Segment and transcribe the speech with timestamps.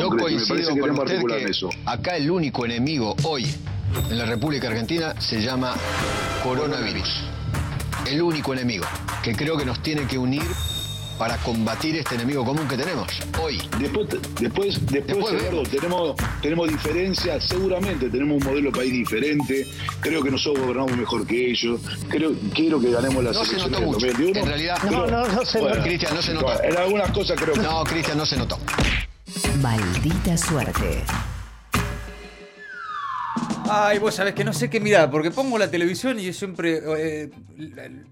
[0.00, 0.24] Yo concreto.
[0.46, 1.70] coincido con que usted que en eso.
[1.84, 3.46] acá el único enemigo hoy
[4.10, 5.74] en la República Argentina se llama
[6.42, 7.08] coronavirus.
[8.06, 8.84] El único enemigo
[9.22, 10.42] que creo que nos tiene que unir
[11.18, 13.08] para combatir este enemigo común que tenemos
[13.42, 13.58] hoy.
[13.80, 14.06] Después,
[14.40, 19.66] después, después, Después Eduardo, tenemos, tenemos diferencias, seguramente tenemos un modelo de país diferente,
[20.00, 23.70] creo que nosotros gobernamos mejor que ellos, creo, quiero que ganemos las No se elecciones
[23.80, 24.06] notó del mucho.
[24.06, 24.40] 2021.
[24.40, 26.62] En realidad, pero- No, no, no se bueno, Cristian, no se notó.
[26.62, 28.58] En algunas cosas creo que No, Cristian, no se notó.
[29.62, 31.02] Maldita suerte.
[33.70, 36.80] Ay, vos sabés que no sé qué mirar, porque pongo la televisión y es siempre
[36.96, 37.30] eh,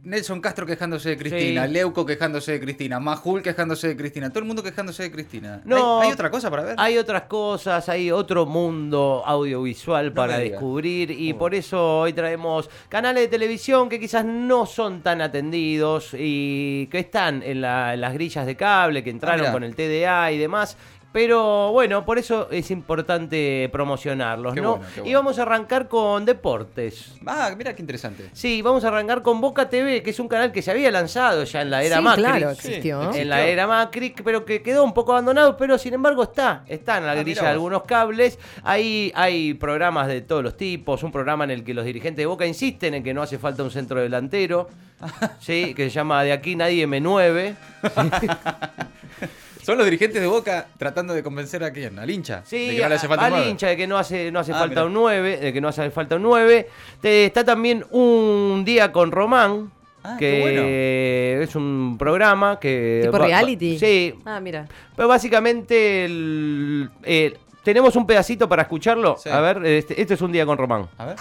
[0.05, 1.72] Nelson Castro quejándose de Cristina, Sí.
[1.72, 5.62] Leuco quejándose de Cristina, Majul quejándose de Cristina, todo el mundo quejándose de Cristina.
[5.64, 6.00] No.
[6.02, 6.74] ¿Hay, hay otra cosa para ver?
[6.78, 11.38] Hay otras cosas, hay otro mundo audiovisual para descubrir y Oh.
[11.38, 16.98] por eso hoy traemos canales de televisión que quizás no son tan atendidos y que
[16.98, 19.52] están en, la- en las grillas de cable, que entraron mirá.
[19.52, 20.77] con el TDA y demás.
[21.16, 24.77] Pero bueno, por eso es importante promocionarlos, Qué ¿no?
[24.77, 27.14] bueno, Y vamos a arrancar con deportes.
[27.25, 28.28] Ah, mira qué interesante.
[28.34, 31.42] Sí, vamos a arrancar con Boca TV, que es un canal que se había lanzado
[31.45, 32.23] ya en la era Sí, Macri.
[32.23, 33.00] claro, Sí, existió.
[33.00, 33.23] existió.
[33.23, 36.98] En la era Macri, pero que quedó un poco abandonado, pero sin embargo está, está
[36.98, 38.39] en la Ah, grilla de algunos cables.
[38.62, 42.27] Ahí hay programas de todos los tipos, un programa en el que los dirigentes de
[42.27, 44.69] Boca insisten en que no hace falta un centro delantero,
[45.41, 47.55] sí, que se llama De aquí nadie me nueve.
[49.67, 52.42] Son los dirigentes de Boca tratando de convencer a quién, al hincha.
[52.45, 53.50] Sí, de que no le hace falta al nueve.
[53.50, 54.84] hincha de que no hace, no hace Ah, falta mirá.
[54.86, 56.69] un 9, de que no hace falta un 9.
[57.00, 59.73] Te- está también un día con Román.
[60.05, 63.00] Ah, que qué es un programa que...
[63.03, 63.77] ¿Tipo va- va- reality?
[63.77, 64.69] sí, Ah, mira.
[64.95, 69.17] Pero básicamente el- eh, tenemos un pedacito para escucharlo.
[69.19, 69.28] Sí.
[69.30, 70.86] A ver, este, este es un día con Román.
[70.97, 71.17] A ver.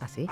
[0.00, 0.26] ¿Así?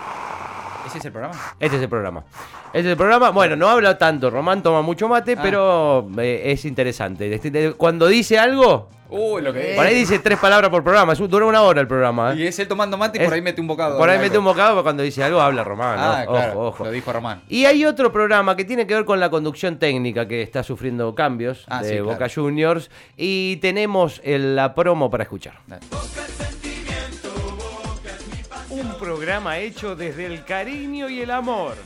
[0.87, 1.35] ¿Ese es el programa?
[1.59, 2.25] Este es el programa.
[2.67, 3.31] Este es el programa.
[3.31, 4.31] Bueno, no habla tanto.
[4.31, 5.41] Román toma mucho mate, Ah.
[5.43, 7.33] pero eh, es interesante.
[7.35, 11.15] Este- Cuando dice algo, Uy, lo que por ahí dice tres palabras por programa.
[11.15, 12.35] Dura una hora el programa.
[12.35, 12.49] Y ¿eh?
[12.49, 13.99] es él tomando mate y Es- por ahí mete un bocado.
[13.99, 15.97] Por ahí mete un bocado, pero cuando dice algo habla Román.
[15.99, 16.03] ¿no?
[16.03, 16.53] Ah, claro.
[16.53, 16.85] Ojo, ojo.
[16.85, 17.43] Lo dijo Román.
[17.49, 21.15] Y hay otro programa que tiene que ver con la conducción técnica que está sufriendo
[21.15, 22.07] cambios Ah, de sí, claro.
[22.07, 22.91] Boca Juniors.
[23.17, 25.55] Y tenemos el- la promo para escuchar.
[25.67, 25.83] Dale.
[28.83, 31.77] Un programa hecho desde el cariño y el amor.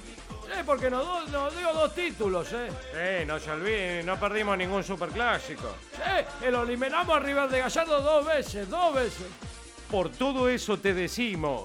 [0.47, 2.71] Sí, porque nos, nos dio dos títulos, ¿eh?
[2.93, 5.75] Sí, no se olviden, no perdimos ningún superclásico.
[5.93, 9.27] Sí, lo eliminamos a River de Gallardo dos veces, dos veces.
[9.91, 11.65] Por todo eso te decimos.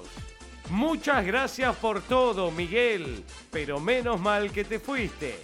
[0.69, 3.23] Muchas gracias por todo, Miguel.
[3.51, 5.39] Pero menos mal que te fuiste.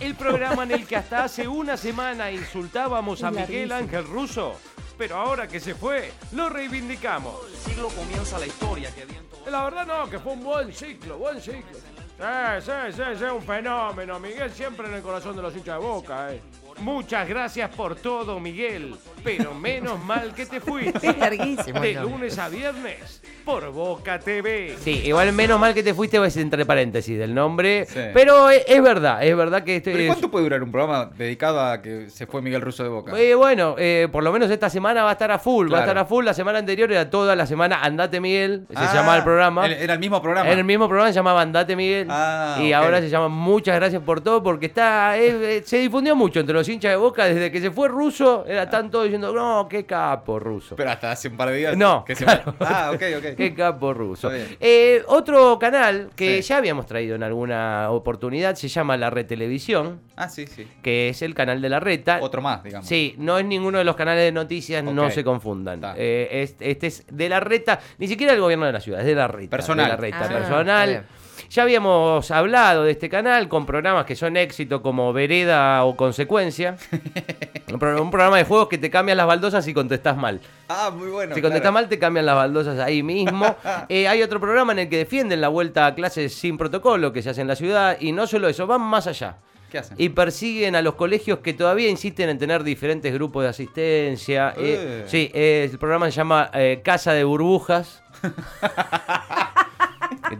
[0.00, 3.70] El programa en el que hasta hace una semana insultábamos a Miguel.
[3.72, 4.58] Ángel Russo.
[4.98, 7.34] Pero ahora que se fue, lo reivindicamos.
[7.64, 9.06] siglo comienza la historia que.
[9.50, 11.78] La verdad no, que fue un buen ciclo, buen ciclo.
[12.18, 14.18] Sí, sí, sí, sí, un fenómeno.
[14.18, 16.40] Miguel siempre en el corazón de los hinchas de boca, eh.
[16.78, 18.94] Muchas gracias por todo, Miguel.
[19.26, 21.08] Pero menos mal que te fuiste.
[21.08, 21.80] Es larguísimo.
[21.80, 24.76] De lunes a viernes por Boca TV.
[24.80, 27.86] Sí, igual menos mal que te fuiste es entre paréntesis del nombre.
[27.86, 28.00] Sí.
[28.14, 31.60] Pero es, es verdad, es verdad que esto ¿Pero cuánto puede durar un programa dedicado
[31.60, 33.18] a que se fue Miguel Russo de Boca?
[33.18, 35.80] Eh, bueno, eh, por lo menos esta semana va a estar a full, va a
[35.80, 36.24] estar a full.
[36.24, 39.66] La semana anterior era toda la semana Andate Miguel, se Ah, llamaba el programa.
[39.66, 40.50] Era era el mismo programa.
[40.50, 42.06] En el mismo programa se llamaba Andate Miguel.
[42.10, 46.14] Ah, y ahora se llama Muchas gracias por todo porque está eh, eh, se difundió
[46.16, 48.44] mucho entre los hinchas de Boca desde que se fue Ruso.
[48.46, 50.76] Era tan todos diciendo, no, qué capo Ruso.
[50.76, 51.76] Pero hasta hace un par de días.
[51.76, 52.24] No, que se.
[52.26, 53.36] Ah, ok, ok.
[53.36, 54.30] Qué capo ruso.
[54.32, 56.48] Eh, otro canal que Sí.
[56.48, 60.66] ya habíamos traído en alguna oportunidad se llama La Red Televisión, Ah, sí, sí.
[60.82, 62.18] que es el canal de la Reta.
[62.20, 62.86] Otro más, digamos.
[62.88, 65.80] Sí, no es ninguno de los canales de noticias, no se confundan.
[65.96, 69.06] Eh, es- este es de la reta, ni siquiera del gobierno de la ciudad, es
[69.06, 69.50] de la reta.
[69.50, 69.86] Personal.
[69.86, 70.88] De la reta, Ah, personal.
[70.88, 71.06] bien.
[71.50, 76.76] Ya habíamos hablado de este canal con programas que son éxito como Vereda o Consecuencia.
[77.72, 80.40] un, pro- un programa de juegos que te cambian las baldosas y contestás mal.
[80.68, 81.34] Ah, muy bueno.
[81.34, 81.74] si contestás claro.
[81.74, 83.54] mal, te cambian las baldosas ahí mismo.
[83.88, 87.22] Eh, hay otro programa en el que defienden la vuelta a clases sin protocolo que
[87.22, 87.96] se hace en la ciudad.
[88.00, 89.36] Y no solo eso, van más allá
[89.70, 89.96] ¿Qué hacen?
[89.98, 94.50] y persiguen a los colegios que todavía insisten en tener diferentes grupos de asistencia.
[94.56, 95.04] Eh, Eh.
[95.06, 96.50] sí, eh, el programa se llama
[96.82, 98.02] Casa de Burbujas.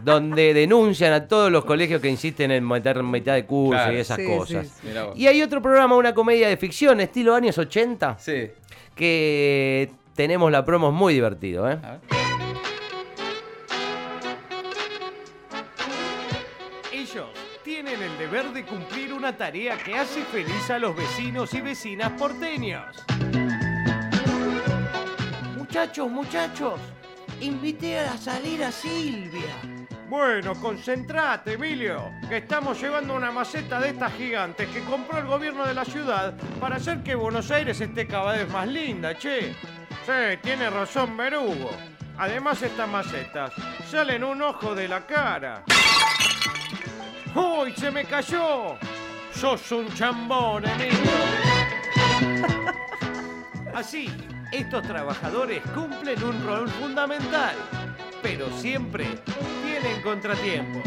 [0.07, 3.93] donde denuncian a todos los colegios que insisten en meter mitad de curso Claro.
[3.93, 4.65] y esas Sí, cosas.
[4.67, 4.97] sí, sí.
[5.15, 8.47] Y hay otro programa, una comedia de ficción, estilo años 80, Sí.
[8.95, 11.77] que tenemos la promo es muy divertido, ¿eh?
[11.83, 11.99] A ver.
[16.93, 17.27] Ellos
[17.65, 22.13] tienen el deber de cumplir una tarea que hace feliz a los vecinos y vecinas
[22.13, 22.95] porteños.
[25.57, 26.79] Muchachos, muchachos,
[27.41, 29.53] invité a salir a Silvia.
[30.09, 35.65] Bueno, concentrate, Emilio, que estamos llevando una maceta de estas gigantes que compró el gobierno
[35.65, 39.51] de la ciudad para hacer que Buenos Aires esté cada vez más linda, che.
[40.05, 41.71] Sí, tiene razón Berugo.
[42.17, 43.51] Además, estas macetas
[43.91, 45.63] salen un ojo de la cara.
[47.35, 48.77] ¡Uy, se me cayó!
[49.33, 51.11] ¡Sos un chambón, Emilio!
[53.75, 54.09] Así,
[54.53, 57.55] estos trabajadores cumplen un rol fundamental,
[58.23, 59.19] pero siempre
[59.79, 60.83] tienen contratiempos.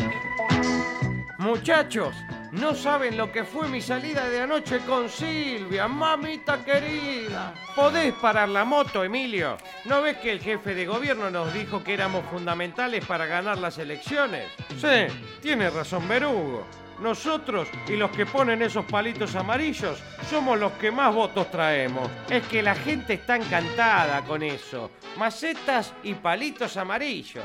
[1.38, 2.14] Muchachos,
[2.52, 7.54] no saben lo que fue mi salida de anoche con Silvia, mamita querida.
[7.74, 9.56] ¿Podés parar la moto, Emilio?
[9.84, 13.78] ¿No ves que el jefe de gobierno nos dijo que éramos fundamentales para ganar las
[13.78, 14.50] elecciones?
[14.78, 15.06] Sí,
[15.40, 16.66] tiene razón Berugo.
[17.00, 22.10] Nosotros y los que ponen esos palitos amarillos somos los que más votos traemos.
[22.28, 24.90] Es que la gente está encantada con eso.
[25.16, 27.44] Macetas y palitos amarillos.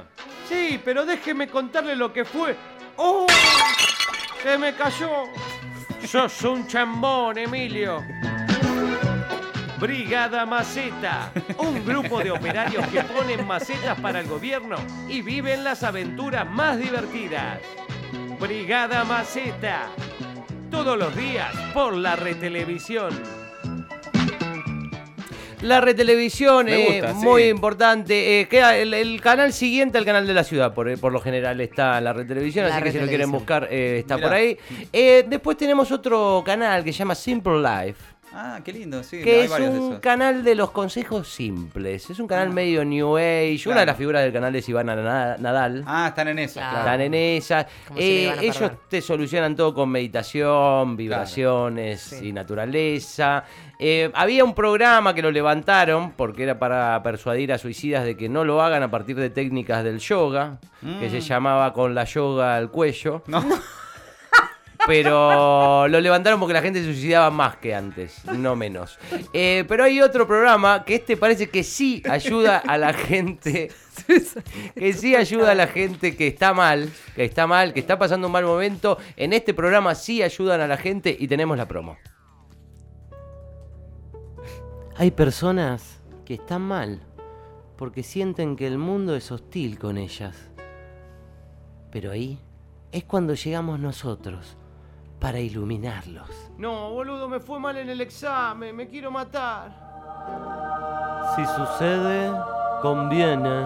[0.50, 2.56] Sí, pero déjeme contarle lo que fue.
[2.98, 3.26] ¡Oh!
[4.44, 5.24] ¡Se me cayó!
[6.06, 8.04] ¡Sos un chambón, Emilio!
[9.80, 14.78] Brigada Maceta, un grupo de operarios que ponen macetas para el gobierno
[15.10, 17.60] y viven las aventuras más divertidas.
[18.40, 19.88] Brigada Maceta,
[20.70, 23.10] todos los días por la retelevisión.
[25.62, 27.48] La retelevisión es gusta, muy sí.
[27.50, 28.42] importante.
[28.42, 31.60] eh, queda el, el canal siguiente al canal de la ciudad, por, por lo general
[31.62, 34.28] está la retelevisión, La así que si lo quieren buscar eh, está Mirá.
[34.28, 34.58] por ahí.
[34.94, 38.15] Eh, después tenemos otro canal que se llama Simple Life.
[38.38, 39.22] Ah, qué lindo, sí.
[39.24, 40.00] Que hay es varios de un esos.
[40.02, 42.10] canal de los consejos simples.
[42.10, 42.52] Es un canal Ah.
[42.54, 43.62] medio New Age.
[43.68, 45.84] Una de las figuras del canal es Ivana Na- Nadal.
[45.88, 46.52] Ah, están en Claro.
[46.54, 46.78] claro.
[46.80, 47.66] Están en esa.
[47.96, 52.28] Si Eh, ellos te solucionan todo con meditación, vibraciones Sí.
[52.28, 53.46] y naturaleza.
[53.80, 58.28] Eh, había un programa que lo levantaron porque era para persuadir a suicidas de que
[58.28, 60.60] no lo hagan a partir de técnicas del yoga,
[61.00, 63.24] que se llamaba con la yoga al cuello.
[63.28, 63.40] No.
[64.88, 69.00] Pero lo levantaron porque la gente se suicidaba más que antes, no menos.
[69.34, 73.72] Eh, pero hay otro programa que este parece que sí ayuda a la gente.
[74.76, 78.28] Que sí ayuda a la gente que está mal, que está mal, que está pasando
[78.28, 78.98] un mal momento.
[79.16, 81.98] En este programa sí ayudan a la gente y tenemos la promo.
[84.98, 87.02] Hay personas que están mal
[87.78, 90.50] porque sienten que el mundo es hostil con ellas.
[91.90, 92.38] Pero ahí
[92.92, 94.58] es cuando llegamos nosotros
[95.26, 96.30] para iluminarlos.
[96.60, 99.72] No, boludo, me fue mal en el examen, me quiero matar.
[101.36, 102.32] Si sucede,
[102.80, 103.64] conviene.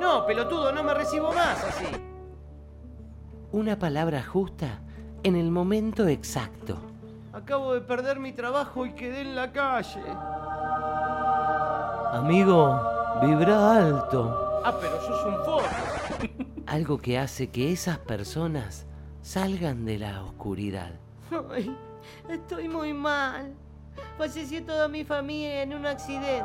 [0.00, 1.86] No, pelotudo, no me recibo más así.
[3.52, 4.80] Una palabra justa
[5.22, 6.76] en el momento exacto.
[7.32, 10.02] Acabo de perder mi trabajo y quedé en la calle.
[12.12, 12.76] Amigo,
[13.22, 14.60] vibra alto.
[14.64, 15.68] Ah, pero sos un forro.
[16.66, 18.88] Algo que hace que esas personas
[19.22, 20.92] salgan de la oscuridad.
[21.50, 21.74] Ay,
[22.28, 23.54] estoy muy mal.
[24.16, 26.44] Falleció toda mi familia en un accidente.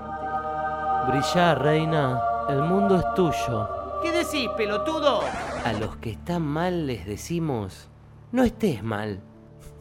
[1.08, 2.22] Brilla, reina.
[2.50, 3.70] El mundo es tuyo.
[4.02, 5.22] ¿Qué decís, pelotudo?
[5.64, 7.88] A los que están mal les decimos,
[8.32, 9.22] no estés mal.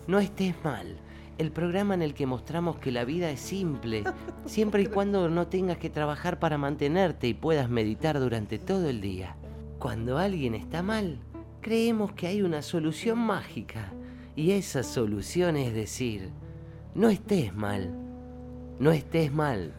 [0.06, 0.98] No estés mal.
[1.38, 4.04] El programa en el que mostramos que la vida es simple,
[4.46, 9.00] siempre y cuando no tengas que trabajar para mantenerte y puedas meditar durante todo el
[9.00, 9.36] día.
[9.78, 11.18] Cuando alguien está mal,
[11.62, 13.92] creemos que hay una solución mágica.
[14.36, 16.28] Y esa solución es decir,
[16.94, 17.94] no estés mal.
[18.78, 19.72] No estés mal.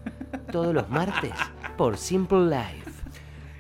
[0.51, 1.31] Todos los martes
[1.77, 2.91] por Simple Life.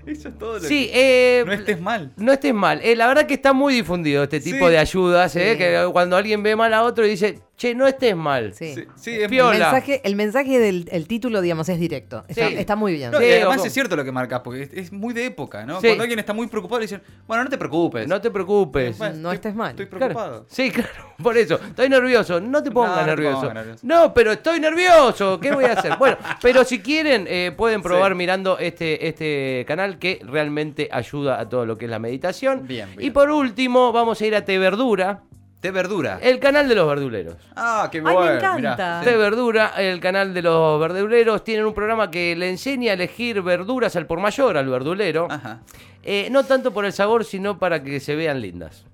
[0.05, 1.39] Eso es todo lo Sí, que...
[1.39, 2.11] eh, No estés mal.
[2.17, 2.79] no estés mal.
[2.83, 4.71] Eh, la verdad que está muy difundido este tipo Sí.
[4.71, 5.57] de ayudas, eh, Sí.
[5.57, 8.53] que cuando alguien ve mal a otro y dice, che, no estés mal.
[8.53, 8.73] Sí.
[8.75, 9.53] Sí, sí, es Piola.
[9.53, 12.25] El mensaje, el mensaje del el título, digamos, es directo.
[12.27, 12.55] Está, Sí.
[12.57, 13.11] está muy bien.
[13.11, 13.67] No, Sí, y además ojo.
[13.67, 15.79] es cierto lo que marcas, porque es, es muy de época, ¿no?
[15.79, 15.87] Sí.
[15.87, 18.07] Cuando alguien está muy preocupado le dicen, bueno, no te preocupes.
[18.07, 18.99] No te preocupes.
[19.15, 19.69] No estés mal.
[19.71, 19.99] Estoy Claro.
[20.05, 20.45] preocupado.
[20.49, 20.89] Sí, claro,
[21.23, 21.59] por eso.
[21.67, 22.41] Estoy nervioso.
[22.41, 23.37] No te pongas No, no nervioso.
[23.41, 23.79] pongas nervioso.
[23.87, 25.39] No, pero estoy nervioso.
[25.39, 25.95] ¿Qué voy a hacer?
[25.97, 28.17] bueno, pero si quieren, eh, pueden probar Sí.
[28.17, 32.67] mirando este, este canal que realmente ayuda a todo lo que es la meditación.
[32.67, 33.13] Bien, Y bien.
[33.13, 35.21] por último, vamos a ir a Te Verdura,
[35.63, 36.19] De verdura.
[36.21, 37.35] el canal de los verduleros.
[37.55, 38.33] Ah, qué me bueno.
[38.35, 38.55] encanta.
[38.57, 39.09] mirá, sí.
[39.09, 43.41] de verdura, el canal de los verduleros, tienen un programa que le enseña a elegir
[43.41, 45.27] verduras al por mayor, al verdulero.
[45.31, 45.61] Ajá.
[46.03, 48.85] Eh, no tanto por el sabor, sino para que se vean lindas.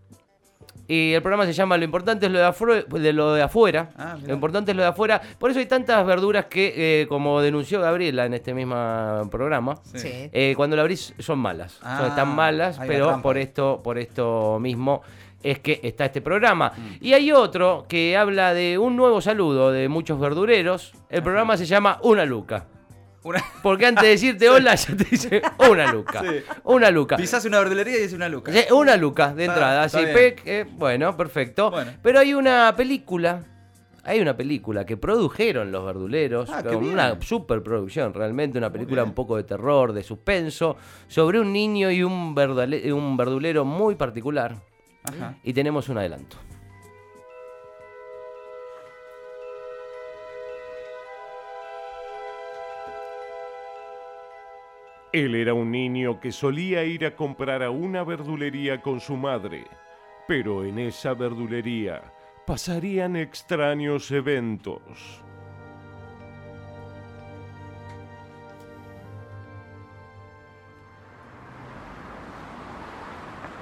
[0.87, 3.89] Y el programa se llama Lo importante es lo de, afro- de lo de afuera.
[3.95, 4.27] Ah, mirá.
[4.29, 5.21] lo importante es lo de afuera.
[5.37, 10.07] Por eso hay tantas verduras que, eh, como denunció Gabriela en este mismo programa, Sí.
[10.33, 11.77] Eh, cuando la abrís son malas.
[11.83, 15.03] Ah, son, están malas, pero por esto, por esto mismo
[15.43, 16.71] es que está este programa.
[16.75, 16.89] Mm.
[17.05, 20.93] Y hay otro que habla de un nuevo saludo de muchos verdureros.
[21.09, 22.65] El programa se llama Una Luca.
[23.23, 26.21] Una- Porque antes de decirte hola, ya te dice una luca.
[26.21, 26.37] Sí.
[26.63, 27.17] Una luca.
[27.17, 28.51] Pisás una verdulería y dice una luca.
[28.71, 31.69] Una luca de Está- entrada, está pec, eh, bueno, perfecto.
[31.69, 31.91] Bueno.
[32.01, 33.43] Pero hay una película,
[34.05, 39.13] hay una película que produjeron los verduleros, Ah, con una superproducción, realmente una película un
[39.13, 40.77] poco de terror, de suspenso,
[41.09, 44.55] sobre un niño y un, verdale- un verdulero muy particular.
[45.03, 45.37] Ajá.
[45.43, 46.37] Y tenemos un adelanto.
[55.11, 59.65] Él era un niño que solía ir a comprar a una verdulería con su madre,
[60.27, 62.13] pero en esa verdulería
[62.45, 65.23] pasarían extraños eventos.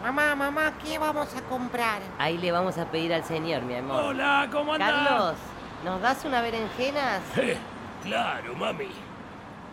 [0.02, 2.02] Mamá, mamá, ¿qué vamos a comprar?
[2.18, 4.04] Ahí le vamos a pedir al señor, mi amor.
[4.04, 5.36] Hola, ¿cómo Carlos,
[5.84, 7.22] ¿nos das unas berenjenas?
[8.04, 8.90] claro, mami.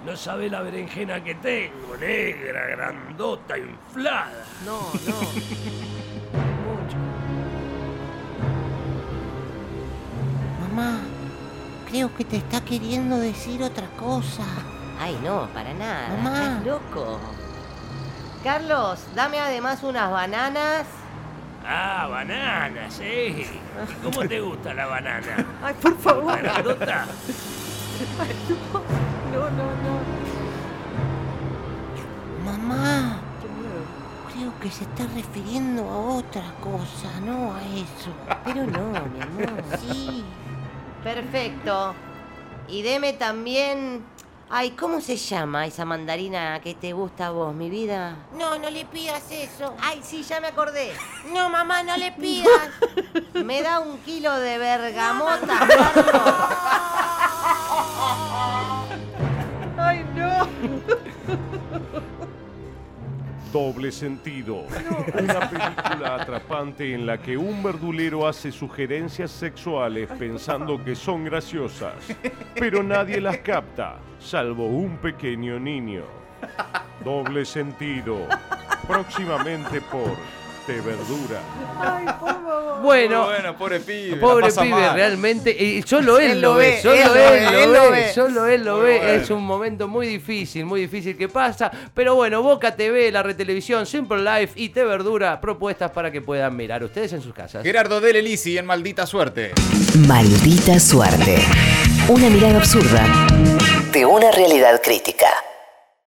[0.05, 4.45] No sabe la berenjena que tengo, negra, grandota, inflada.
[4.65, 5.21] No, no.
[6.65, 6.97] Mucho.
[10.69, 11.01] Mamá,
[11.89, 14.45] creo que te está queriendo decir otra cosa.
[15.01, 16.09] Ay, no, para nada.
[16.09, 16.39] Mamá.
[16.39, 17.21] Estás loco.
[18.45, 20.87] Carlos, dame además unas bananas.
[21.67, 23.47] Ah, bananas, sí.
[24.03, 25.47] ¿Cómo te gusta la banana?
[25.63, 26.39] Ay, por favor.
[26.43, 27.07] grandota?
[29.33, 29.99] No, no, no.
[32.45, 33.17] Mamá,
[34.31, 38.13] creo que se está refiriendo a otra cosa, no a eso.
[38.45, 39.65] Pero no, mi amor.
[39.81, 40.23] Sí.
[41.03, 41.95] Perfecto.
[42.69, 44.05] Y deme también.
[44.57, 48.15] Ay, ¿cómo se llama esa mandarina que te gusta a vos, mi vida?
[48.39, 49.75] No, no le pidas eso.
[49.83, 50.93] Ay, sí, ya me acordé.
[51.33, 52.69] No, mamá, no le pidas.
[53.35, 56.23] Me da un kilo de bergamota, Carlos.
[63.55, 64.65] Doble sentido.
[65.17, 71.95] Una película atrapante en la que un verdulero hace sugerencias sexuales pensando que son graciosas,
[72.57, 76.03] pero nadie las capta, salvo un pequeño niño.
[77.05, 78.27] Doble sentido.
[78.89, 80.17] Próximamente por
[80.67, 81.41] De Verdura.
[82.83, 84.17] Bueno, bueno, pobre pibe.
[84.17, 84.95] Pobre pibe, mal.
[84.95, 85.51] realmente.
[85.51, 87.91] Y solo él, Él lo ve, solo él él, lo ve, lo él ve, lo
[87.91, 88.13] ve.
[88.13, 88.99] solo él lo ve.
[88.99, 89.13] bueno.
[89.23, 91.71] Es un momento muy difícil, muy difícil que pasa.
[91.95, 96.55] Pero bueno, Boca TV, la retelevisión, Simple Life y Te Verdura, propuestas para que puedan
[96.57, 97.63] mirar ustedes en sus casas.
[97.63, 99.53] Gerardo Del Elisi en Maldita Suerte.
[100.07, 101.39] Maldita suerte.
[102.09, 103.27] Una mirada absurda
[103.93, 105.27] de una realidad crítica.